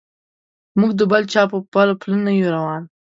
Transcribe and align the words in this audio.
موږ 0.79 0.91
د 0.99 1.01
بل 1.11 1.23
چا 1.33 1.41
په 1.51 1.57
پله 2.01 2.17
نه 2.25 2.31
یو 2.39 2.47
روان. 2.55 2.81